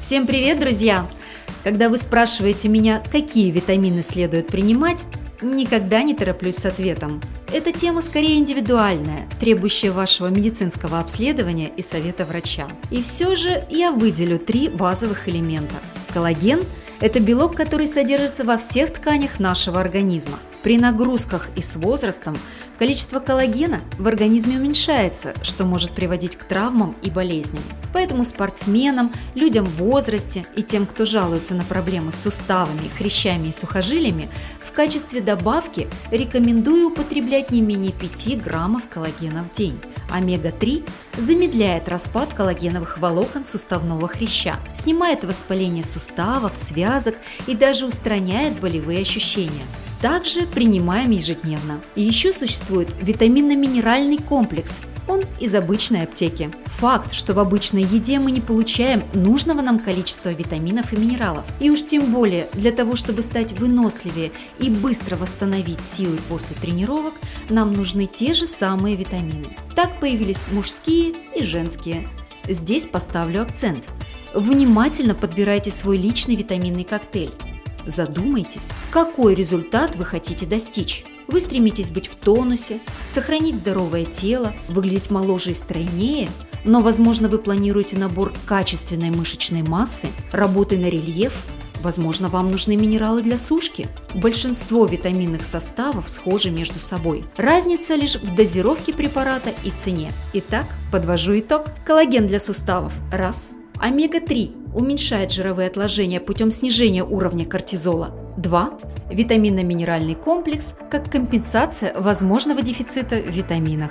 [0.00, 1.06] Всем привет, друзья!
[1.62, 5.04] Когда вы спрашиваете меня, какие витамины следует принимать,
[5.42, 7.20] никогда не тороплюсь с ответом.
[7.52, 12.68] Эта тема скорее индивидуальная, требующая вашего медицинского обследования и совета врача.
[12.90, 15.76] И все же я выделю три базовых элемента.
[16.14, 16.60] Коллаген–
[17.00, 20.38] это белок, который содержится во всех тканях нашего организма.
[20.62, 22.36] При нагрузках и с возрастом
[22.78, 27.62] количество коллагена в организме уменьшается, что может приводить к травмам и болезням.
[27.94, 33.52] Поэтому спортсменам, людям в возрасте и тем, кто жалуется на проблемы с суставами, хрящами и
[33.52, 34.28] сухожилиями,
[34.60, 39.80] в качестве добавки рекомендую употреблять не менее 5 граммов коллагена в день.
[40.12, 40.88] Омега-3
[41.18, 49.64] замедляет распад коллагеновых волокон суставного хряща, снимает воспаление суставов, связок и даже устраняет болевые ощущения
[50.00, 51.80] также принимаем ежедневно.
[51.94, 54.80] И еще существует витаминно-минеральный комплекс.
[55.06, 56.50] Он из обычной аптеки.
[56.78, 61.44] Факт, что в обычной еде мы не получаем нужного нам количества витаминов и минералов.
[61.60, 67.14] И уж тем более для того, чтобы стать выносливее и быстро восстановить силы после тренировок,
[67.48, 69.56] нам нужны те же самые витамины.
[69.74, 72.08] Так появились мужские и женские.
[72.48, 73.84] Здесь поставлю акцент.
[74.34, 77.32] Внимательно подбирайте свой личный витаминный коктейль.
[77.86, 81.04] Задумайтесь, какой результат вы хотите достичь.
[81.30, 86.28] Вы стремитесь быть в тонусе, сохранить здоровое тело, выглядеть моложе и стройнее,
[86.64, 91.32] но, возможно, вы планируете набор качественной мышечной массы, работы на рельеф,
[91.82, 93.88] Возможно, вам нужны минералы для сушки.
[94.14, 97.24] Большинство витаминных составов схожи между собой.
[97.38, 100.12] Разница лишь в дозировке препарата и цене.
[100.34, 101.68] Итак, подвожу итог.
[101.86, 103.56] Коллаген для суставов– раз.
[103.80, 108.14] Омега-3 уменьшает жировые отложения путем снижения уровня кортизола.
[108.36, 108.89] 2.
[109.10, 113.90] Витаминно-минеральный комплекс как компенсация возможного дефицита в витаминах.